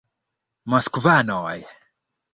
Moskvanoj! 0.73 1.55